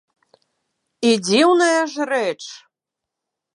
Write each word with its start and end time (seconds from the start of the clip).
І 1.09 1.11
дзіўная 1.27 1.77
ж 1.93 2.11
рэч. 2.13 2.43